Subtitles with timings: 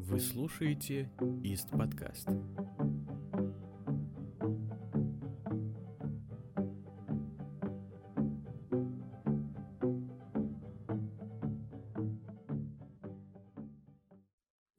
[0.00, 1.10] Вы слушаете
[1.42, 2.28] Ист подкаст.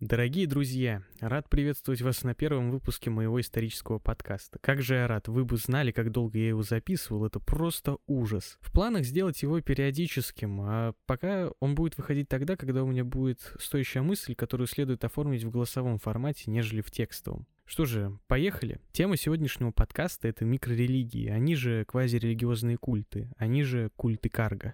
[0.09, 4.57] Дорогие друзья, рад приветствовать вас на первом выпуске моего исторического подкаста.
[4.59, 8.57] Как же я рад, вы бы знали, как долго я его записывал, это просто ужас.
[8.59, 13.53] В планах сделать его периодическим, а пока он будет выходить тогда, когда у меня будет
[13.59, 17.45] стоящая мысль, которую следует оформить в голосовом формате, нежели в текстовом.
[17.65, 18.79] Что же, поехали.
[18.91, 24.73] Тема сегодняшнего подкаста— это микрорелигии, они же квазирелигиозные культы, они же культы карга.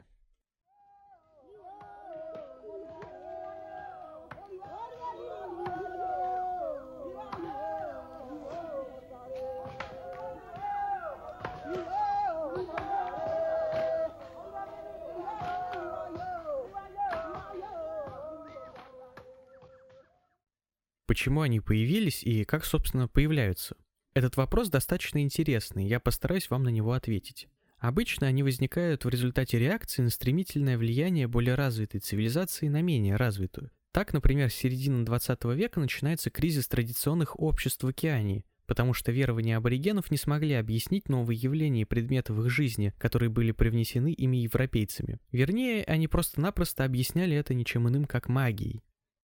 [21.16, 23.78] Почему они появились и как, собственно, появляются?
[24.16, 27.48] Этот вопрос достаточно интересный, я постараюсь вам на него ответить.
[27.78, 33.72] Обычно они возникают в результате реакции на стремительное влияние более развитой цивилизации на менее развитую.
[33.94, 39.56] Так, например, с середины 20 века начинается кризис традиционных обществ в океании, потому что верования
[39.56, 44.36] аборигенов не смогли объяснить новые явления и предметы в их жизни, которые были привнесены ими
[44.36, 45.22] европейцами.
[45.32, 48.84] Вернее, они просто-напросто объясняли это ничем иным, как магией.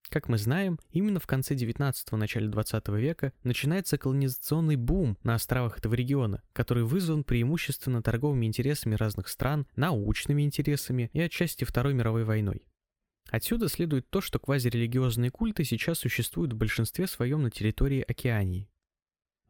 [0.09, 5.77] Как мы знаем, именно в конце 19-го, начале 20 века начинается колонизационный бум на островах
[5.77, 12.25] этого региона, который вызван преимущественно торговыми интересами разных стран, научными интересами и отчасти Второй мировой
[12.25, 12.67] войной.
[13.29, 18.70] Отсюда следует то, что квазирелигиозные культы сейчас существуют в большинстве своем на территории Океании.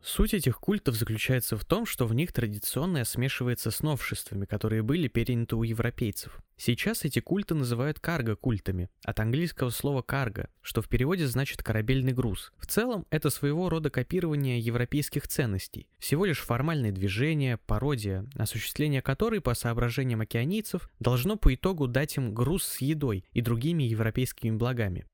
[0.03, 5.07] Суть этих культов заключается в том, что в них традиционное смешивается с новшествами, которые были
[5.07, 6.39] переняты у европейцев.
[6.57, 12.51] Сейчас эти культы называют карго-культами, от английского слова карго, что в переводе значит корабельный груз.
[12.57, 19.39] В целом, это своего рода копирование европейских ценностей, всего лишь формальное движение, пародия, осуществление которой,
[19.39, 25.05] по соображениям океанийцев, должно по итогу дать им груз с едой и другими европейскими благами.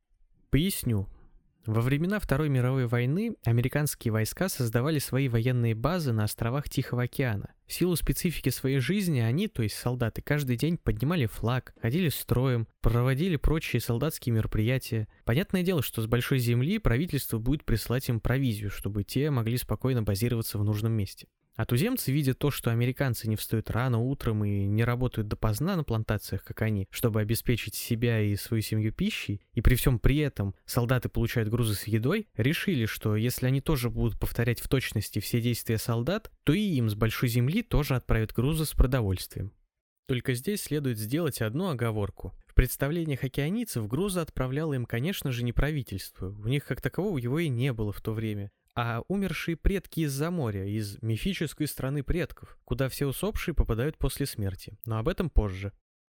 [0.50, 1.10] Поясню,
[1.68, 7.54] во времена Второй мировой войны американские войска создавали свои военные базы на островах Тихого океана.
[7.68, 12.70] В силу специфики своей жизни они, то есть солдаты, каждый день поднимали флаг, ходили строем,
[12.80, 15.10] проводили прочие солдатские мероприятия.
[15.26, 20.04] Понятное дело, что с большой земли правительство будет присылать им провизию, чтобы те могли спокойно
[20.04, 21.28] базироваться в нужном месте.
[21.58, 25.84] А туземцы, видя то, что американцы не встают рано утром и не работают допоздна на
[25.84, 30.54] плантациях, как они, чтобы обеспечить себя и свою семью пищей, и при всем при этом
[30.68, 35.42] солдаты получают грузы с едой, решили, что если они тоже будут повторять в точности все
[35.42, 39.52] действия солдат, то и им с большой земли тоже отправят грузы с продовольствием.
[40.08, 42.36] Только здесь следует сделать одну оговорку.
[42.46, 46.30] В представлениях океанийцев грузы отправляло им, конечно же, не правительство.
[46.30, 50.30] У них как такового его и не было в то время а умершие предки из-за
[50.30, 55.72] моря, из мифической страны предков, куда все усопшие попадают после смерти, но об этом позже.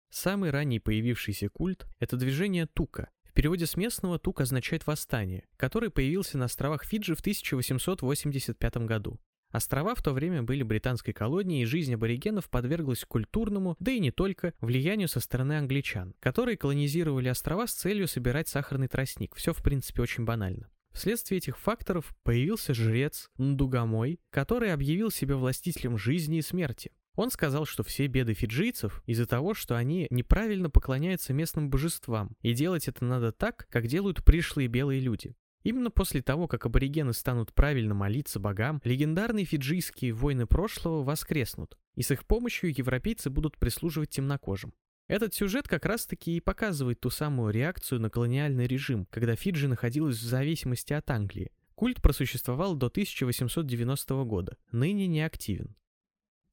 [0.08, 3.10] Самый ранний появившийся культ– это движение Тука.
[3.24, 9.20] В переводе с местного Тук означает «восстание», который появился на островах Фиджи в 1885 году.
[9.50, 14.10] Острова в то время были британской колонией, и жизнь аборигенов подверглась культурному, да и не
[14.10, 19.34] только, влиянию со стороны англичан, которые колонизировали острова с целью собирать сахарный тростник.
[19.34, 20.70] Все, в принципе, очень банально.
[20.94, 26.92] Вследствие этих факторов появился жрец Ндугамой, который объявил себя властителем жизни и смерти.
[27.16, 32.54] Он сказал, что все беды фиджийцев из-за того, что они неправильно поклоняются местным божествам, и
[32.54, 35.34] делать это надо так, как делают пришлые белые люди.
[35.64, 42.02] Именно после того, как аборигены станут правильно молиться богам, легендарные фиджийские войны прошлого воскреснут, и
[42.02, 44.74] с их помощью европейцы будут прислуживать темнокожим.
[45.06, 50.16] Этот сюжет как раз-таки и показывает ту самую реакцию на колониальный режим, когда Фиджи находилась
[50.16, 51.52] в зависимости от Англии.
[51.74, 55.76] Культ просуществовал до 1890 года, ныне не активен.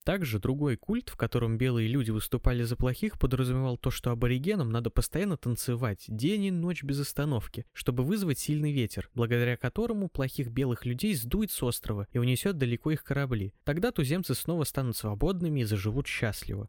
[0.03, 4.89] Также другой культ, в котором белые люди выступали за плохих, подразумевал то, что аборигенам надо
[4.89, 10.85] постоянно танцевать день и ночь без остановки, чтобы вызвать сильный ветер, благодаря которому плохих белых
[10.85, 13.53] людей сдует с острова и унесет далеко их корабли.
[13.63, 16.67] Тогда туземцы снова станут свободными и заживут счастливо.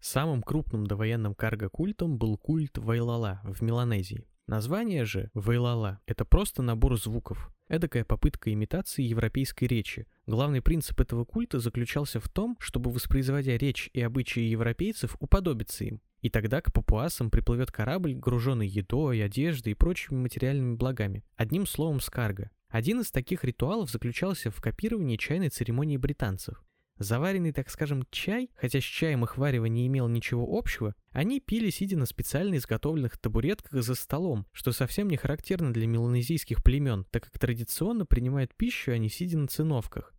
[0.00, 4.26] Самым крупным довоенным карго-культом был культ Вайлала в Меланезии.
[4.46, 10.06] Название же Вайлала– это просто набор звуков, эдакая попытка имитации европейской речи.
[10.26, 16.00] Главный принцип этого культа заключался в том, чтобы, воспроизводя речь и обычаи европейцев, уподобиться им.
[16.22, 21.24] И тогда к папуасам приплывет корабль, груженный едой, одеждой и прочими материальными благами.
[21.36, 22.50] Одним словом, скарга.
[22.68, 26.62] Один из таких ритуалов заключался в копировании чайной церемонии британцев.
[26.98, 31.70] Заваренный, так скажем, чай, хотя с чаем их варево не имел ничего общего, они пили,
[31.70, 37.24] сидя на специально изготовленных табуретках за столом, что совсем не характерно для меланезийских племен, так
[37.24, 40.12] как традиционно принимают пищу, а не сидя на циновках.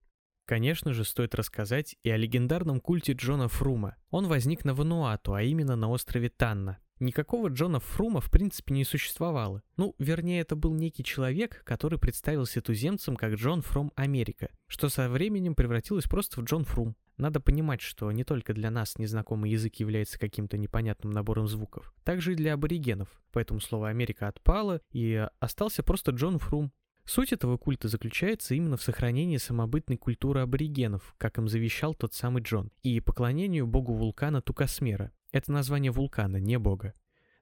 [0.46, 3.98] Конечно же, стоит рассказать и о легендарном культе Джона Фрума.
[4.10, 6.80] Он возник на Вануату, а именно на острове Танна.
[7.00, 9.64] Никакого Джона Фрума в принципе не существовало.
[9.78, 15.08] Ну, вернее, это был некий человек, который представился туземцам как Джон Фрум Америка, что со
[15.10, 16.98] временем превратилось просто в Джон Фрум.
[17.16, 22.34] Надо понимать, что не только для нас незнакомый язык является каким-то непонятным набором звуков, также
[22.34, 23.10] и для аборигенов.
[23.32, 26.72] Поэтому слово «Америка» отпало, и остался просто Джон Фрум.
[27.06, 32.44] Суть этого культа заключается именно в сохранении самобытной культуры аборигенов, как им завещал тот самый
[32.44, 36.94] Джон, и поклонению богу вулкана Тукасмера, это название вулкана, не бога.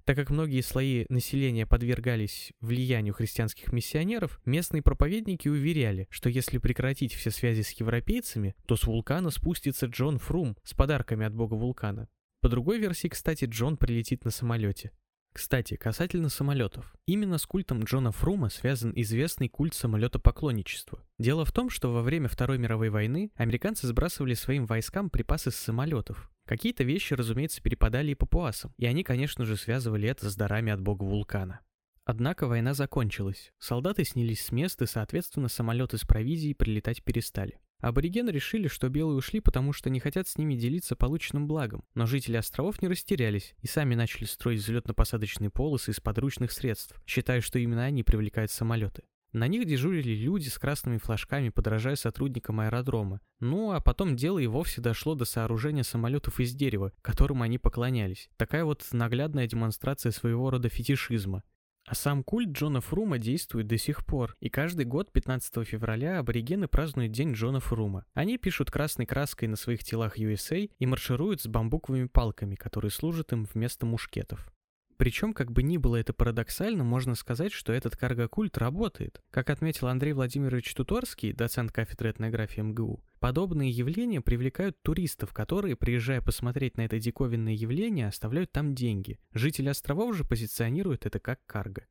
[0.07, 7.13] Так как многие слои населения подвергались влиянию христианских миссионеров, местные проповедники уверяли, что если прекратить
[7.13, 12.07] все связи с европейцами, то с вулкана спустится Джон Фрум с подарками от бога вулкана.
[12.39, 14.91] По другой версии, кстати, Джон прилетит на самолете.
[15.37, 16.95] Кстати, касательно самолетов.
[17.05, 21.05] Именно с культом Джона Фрума связан известный культ самолетопоклонничества.
[21.19, 25.55] Дело в том, что во время Второй мировой войны американцы сбрасывали своим войскам припасы с
[25.55, 26.31] самолетов.
[26.47, 30.81] Какие-то вещи, разумеется, перепадали и папуасам, и они, конечно же, связывали это с дарами от
[30.81, 31.59] бога вулкана.
[32.03, 33.53] Однако война закончилась.
[33.59, 37.59] Солдаты снялись с места, и, соответственно, самолеты с провизией прилетать перестали.
[37.79, 42.05] Аборигены решили, что белые ушли, потому что не хотят с ними делиться полученным благом, но
[42.05, 47.59] жители островов не растерялись и сами начали строить взлетно-посадочные полосы из подручных средств, считая, что
[47.59, 49.03] именно они привлекают самолеты.
[49.33, 53.19] На них дежурили люди с красными флажками, подражая сотрудникам аэродрома.
[53.39, 58.29] Ну, а потом дело и вовсе дошло до сооружения самолетов из дерева, которым они поклонялись.
[58.37, 61.43] Такая вот наглядная демонстрация своего рода фетишизма.
[61.87, 66.67] А сам культ Джона Фрума действует до сих пор, и каждый год 15 февраля аборигены
[66.67, 68.03] празднуют День Джона Фрума.
[68.13, 73.31] Они пишут красной краской на своих телах USA и маршируют с бамбуковыми палками, которые служат
[73.31, 74.51] им вместо мушкетов.
[74.97, 79.21] Причем, как бы ни было это парадоксально, можно сказать, что этот карго-культ работает.
[79.29, 86.21] Как отметил Андрей Владимирович Туторский, доцент кафедры этнографии МГУ, подобные явления привлекают туристов, которые, приезжая
[86.21, 89.19] посмотреть на это диковинное явление, оставляют там деньги.
[89.33, 91.85] Жители островов же позиционируют это как карго.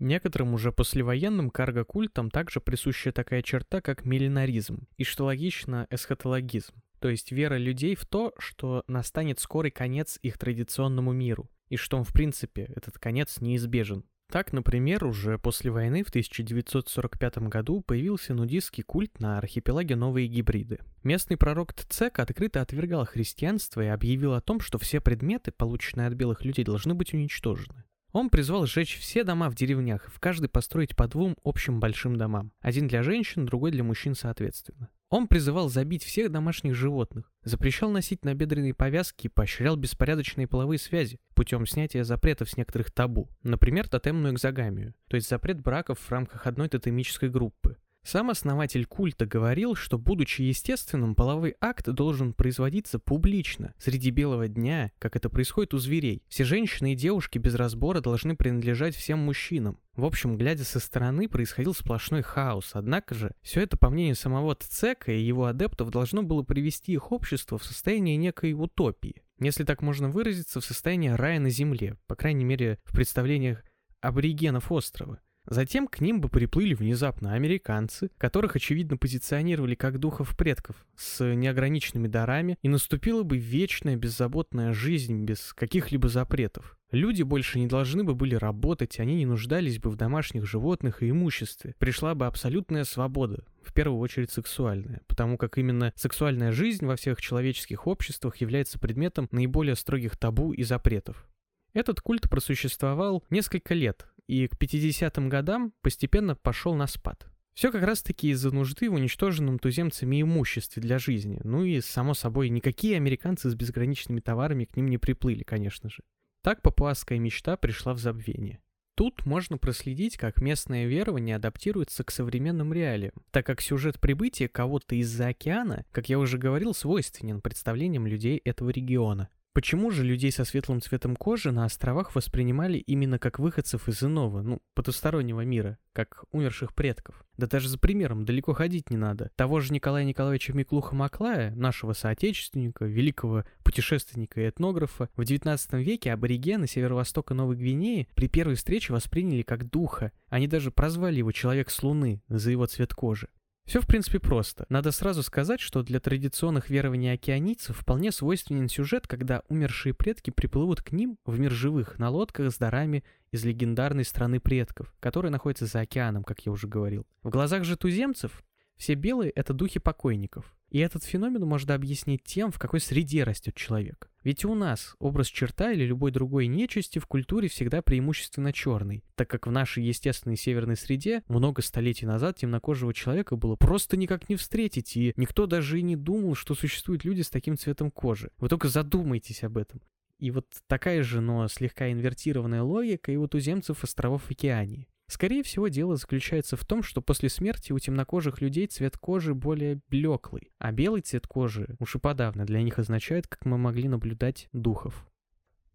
[0.00, 7.08] Некоторым уже послевоенным карго-культам также присуща такая черта, как миллинаризм, и, что логично, эсхатологизм, то
[7.08, 12.12] есть вера людей в то, что настанет скорый конец их традиционному миру, и что в
[12.12, 14.04] принципе, этот конец неизбежен.
[14.30, 20.78] Так, например, уже после войны в 1945 году появился нудистский культ на архипелаге Новые Гибриды.
[21.02, 26.14] Местный пророк Тцек открыто отвергал христианство и объявил о том, что все предметы, полученные от
[26.14, 27.84] белых людей, должны быть уничтожены.
[28.12, 32.52] Он призвал сжечь все дома в деревнях, в каждой построить по двум общим большим домам.
[32.60, 34.90] Один для женщин, другой для мужчин соответственно.
[35.10, 41.18] Он призывал забить всех домашних животных, запрещал носить набедренные повязки и поощрял беспорядочные половые связи
[41.34, 46.46] путем снятия запретов с некоторых табу, например, тотемную экзогамию, то есть запрет браков в рамках
[46.46, 47.76] одной тотемической группы.
[48.02, 54.90] Сам основатель культа говорил, что, будучи естественным, половой акт должен производиться публично, среди белого дня,
[54.98, 56.22] как это происходит у зверей.
[56.28, 59.78] Все женщины и девушки без разбора должны принадлежать всем мужчинам.
[59.94, 62.70] В общем, глядя со стороны, происходил сплошной хаос.
[62.72, 67.12] Однако же, все это, по мнению самого Тцека и его адептов, должно было привести их
[67.12, 69.22] общество в состояние некой утопии.
[69.38, 73.62] Если так можно выразиться, в состояние рая на земле, по крайней мере, в представлениях
[74.00, 75.20] аборигенов острова.
[75.50, 82.06] Затем к ним бы приплыли внезапно американцы, которых, очевидно, позиционировали как духов предков, с неограниченными
[82.06, 86.78] дарами, и наступила бы вечная беззаботная жизнь без каких-либо запретов.
[86.92, 91.10] Люди больше не должны бы были работать, они не нуждались бы в домашних животных и
[91.10, 91.74] имуществе.
[91.78, 97.20] Пришла бы абсолютная свобода, в первую очередь сексуальная, потому как именно сексуальная жизнь во всех
[97.20, 101.26] человеческих обществах является предметом наиболее строгих табу и запретов.
[101.72, 107.26] Этот культ просуществовал несколько лет, и к 50-м годам постепенно пошел на спад.
[107.52, 111.40] Все как раз-таки из-за нужды в уничтоженном туземцами имуществе для жизни.
[111.42, 116.04] Ну и, само собой, никакие американцы с безграничными товарами к ним не приплыли, конечно же.
[116.42, 118.60] Так папуасская мечта пришла в забвение.
[118.94, 124.94] Тут можно проследить, как местное верование адаптируется к современным реалиям, так как сюжет прибытия кого-то
[124.94, 129.28] из-за океана, как я уже говорил, свойственен представлениям людей этого региона.
[129.52, 134.42] Почему же людей со светлым цветом кожи на островах воспринимали именно как выходцев из иного,
[134.42, 137.24] ну, потустороннего мира, как умерших предков?
[137.36, 139.32] Да даже за примером далеко ходить не надо.
[139.34, 146.68] Того же Николая Николаевича Миклуха-Маклая, нашего соотечественника, великого путешественника и этнографа, в XIX веке аборигены
[146.68, 150.12] северо-востока Новой Гвинеи при первой встрече восприняли как духа.
[150.28, 153.28] Они даже прозвали его «человек с Луны» за его цвет кожи.
[153.70, 154.66] Все в принципе просто.
[154.68, 160.82] Надо сразу сказать, что для традиционных верований океанийцев вполне свойственен сюжет, когда умершие предки приплывут
[160.82, 165.66] к ним в мир живых на лодках с дарами из легендарной страны предков, которая находится
[165.66, 167.06] за океаном, как я уже говорил.
[167.22, 168.42] В глазах же туземцев
[168.76, 170.52] все белые— это духи покойников.
[170.70, 174.10] И этот феномен можно объяснить тем, в какой среде растет человек.
[174.22, 179.28] Ведь у нас образ черта или любой другой нечисти в культуре всегда преимущественно черный, так
[179.28, 184.36] как в нашей естественной северной среде много столетий назад темнокожего человека было просто никак не
[184.36, 188.30] встретить, и никто даже и не думал, что существуют люди с таким цветом кожи.
[188.38, 189.80] Вы только задумайтесь об этом.
[190.18, 194.86] И вот такая же, но слегка инвертированная логика и у туземцев островов Океании.
[195.10, 199.80] Скорее всего, дело заключается в том, что после смерти у темнокожих людей цвет кожи более
[199.88, 204.48] блеклый, а белый цвет кожи уж и подавно для них означает, как мы могли наблюдать,
[204.52, 205.08] духов.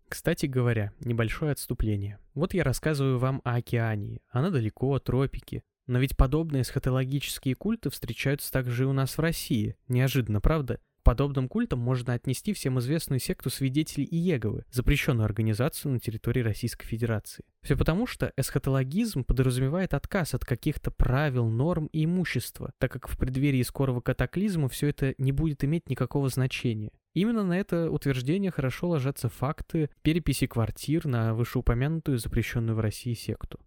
[0.07, 2.17] Кстати говоря, небольшое отступление.
[2.33, 4.21] Вот я рассказываю вам о океании.
[4.29, 5.63] Она далеко, тропики.
[5.85, 9.75] Но ведь подобные эсхатологические культы встречаются также и у нас в России.
[9.89, 10.79] Неожиданно, правда?
[11.05, 17.45] Подобным культам можно отнести всем известную секту свидетелей Иеговы, запрещенную организацию на территории Российской Федерации.
[17.61, 23.17] Все потому, что эсхатологизм подразумевает отказ от каких-то правил, норм и имущества, так как в
[23.17, 26.91] преддверии скорого катаклизма все это не будет иметь никакого значения.
[27.13, 33.59] Именно на это утверждение хорошо ложатся факты переписи квартир на вышеупомянутую запрещенную в России секту.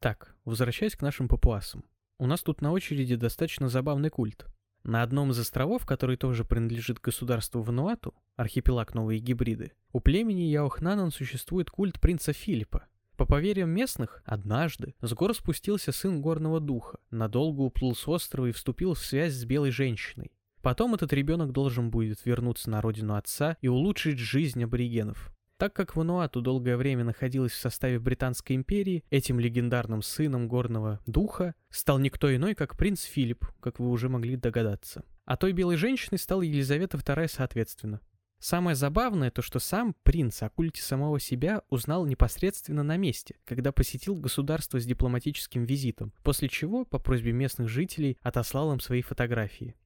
[0.00, 1.84] Так, возвращаясь к нашим папуасам.
[2.18, 4.46] У нас тут на очереди достаточно забавный культ.
[4.82, 11.10] На одном из островов, который тоже принадлежит государству Вануату, архипелаг Новые Гибриды, у племени Яохнанан
[11.10, 12.86] существует культ принца Филиппа.
[13.16, 18.52] По поверьям местных, однажды с гор спустился сын горного духа, надолго уплыл с острова и
[18.52, 20.32] вступил в связь с белой женщиной.
[20.62, 25.34] Потом этот ребенок должен будет вернуться на родину отца и улучшить жизнь аборигенов.
[25.60, 31.54] Так как Вануату долгое время находилась в составе Британской империи, этим легендарным сыном горного духа
[31.68, 35.04] стал никто иной, как принц Филипп, как вы уже могли догадаться.
[35.26, 38.00] А той белой женщиной стала Елизавета II соответственно.
[38.38, 43.70] Самое забавное то, что сам принц о культе самого себя узнал непосредственно на месте, когда
[43.70, 49.76] посетил государство с дипломатическим визитом, после чего, по просьбе местных жителей, отослал им свои фотографии.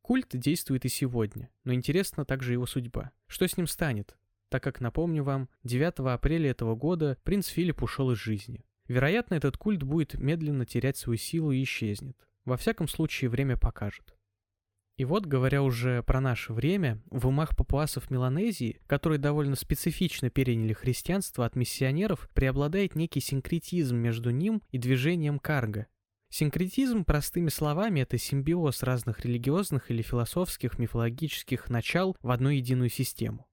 [0.00, 3.10] Культ действует и сегодня, но интересна также его судьба.
[3.26, 4.16] Что с ним станет?
[4.48, 8.64] Так как, напомню вам, 9 апреля этого года принц Филипп ушел из жизни.
[8.86, 12.16] Вероятно, этот культ будет медленно терять свою силу и исчезнет.
[12.44, 14.14] Во всяком случае, время покажет.
[14.96, 20.72] И вот, говоря уже про наше время, в умах папуасов Меланезии, которые довольно специфично переняли
[20.72, 25.86] христианство от миссионеров, преобладает некий синкретизм между ним и движением карга.
[26.30, 33.47] Синкретизм, простыми словами, это симбиоз разных религиозных или философских, мифологических начал в одну единую систему.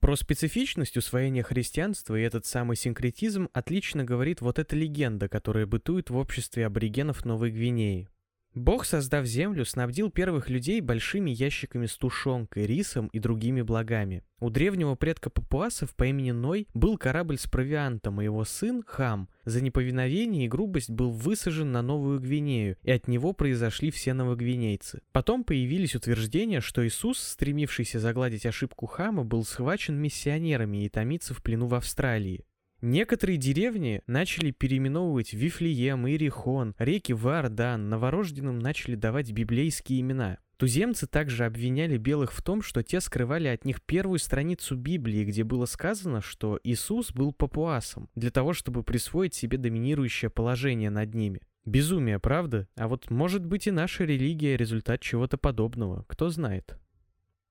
[0.00, 6.10] Про специфичность усвоения христианства и этот самый синкретизм отлично говорит вот эта легенда, которая бытует
[6.10, 8.08] в обществе аборигенов Новой Гвинеи.
[8.56, 14.22] Бог, создав землю, снабдил первых людей большими ящиками с тушенкой, рисом и другими благами.
[14.40, 19.28] У древнего предка папуасов по имени Ной был корабль с провиантом, и его сын, Хам,
[19.44, 25.02] за неповиновение и грубость был высажен на Новую Гвинею, и от него произошли все новогвинейцы.
[25.12, 31.42] Потом появились утверждения, что Иисус, стремившийся загладить ошибку Хама, был схвачен миссионерами и томится в
[31.42, 32.46] плену в Австралии.
[32.82, 40.38] Некоторые деревни начали переименовывать Вифлеем, Иерихон, реки Вардан, новорожденным начали давать библейские имена.
[40.58, 45.44] Туземцы также обвиняли белых в том, что те скрывали от них первую страницу Библии, где
[45.44, 51.40] было сказано, что Иисус был папуасом, для того, чтобы присвоить себе доминирующее положение над ними.
[51.66, 52.68] Безумие, правда?
[52.76, 56.78] А вот может быть и наша религия результат чего-то подобного, кто знает.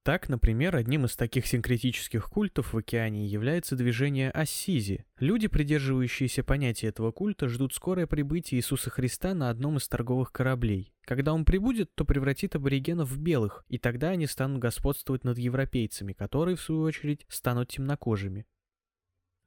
[0.05, 5.03] Так, например, одним из таких синкретических культов в океане является движение Ассизи.
[5.17, 10.93] Люди, придерживающиеся понятия этого культа, ждут скорое прибытие Иисуса Христа на одном из торговых кораблей.
[11.05, 16.13] Когда он прибудет, то превратит аборигенов в белых, и тогда они станут господствовать над европейцами,
[16.13, 18.45] которые, в свою очередь, станут темнокожими.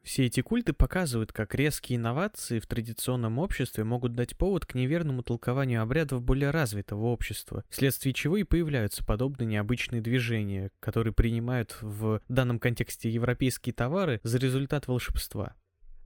[0.03, 5.23] Все эти культы показывают, как резкие инновации в традиционном обществе могут дать повод к неверному
[5.23, 12.23] толкованию обрядов более развитого общества, вследствие чего и появляются подобные необычные движения, которые принимают в
[12.29, 15.55] данном контексте европейские товары за результат волшебства.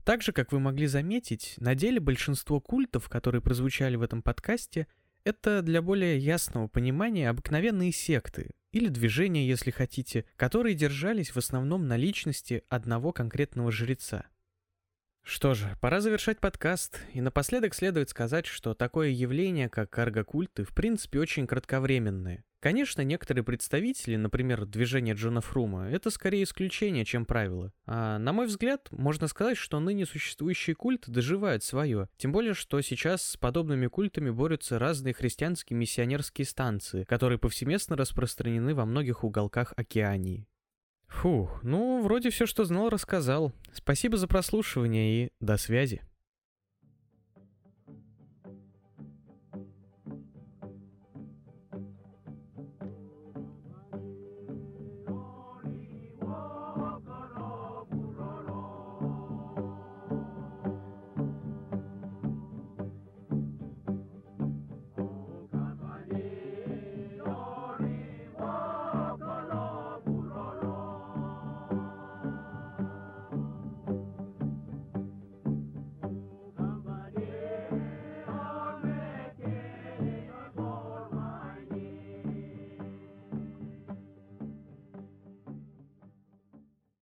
[0.03, 4.87] Также, как вы могли заметить, на деле большинство культов, которые прозвучали в этом подкасте,
[5.25, 11.87] это для более ясного понимания обыкновенные секты, или движения, если хотите, которые держались в основном
[11.87, 14.25] на личности одного конкретного жреца.
[15.23, 20.73] Что же, пора завершать подкаст, и напоследок следует сказать, что такое явление, как каргокульты, в
[20.73, 22.43] принципе очень кратковременное.
[22.63, 27.73] Конечно, некоторые представители, например, движение Джона Фрума, это скорее исключение, чем правило.
[27.85, 32.07] А на мой взгляд, можно сказать, что ныне существующие культы доживают свое.
[32.15, 38.73] Тем более, что сейчас с подобными культами борются разные христианские миссионерские станции, которые повсеместно распространены
[38.73, 40.47] во многих уголках Океании.
[41.07, 43.51] Фух, ну, вроде все, что знал, рассказал.
[43.73, 46.01] Спасибо за прослушивание и до связи.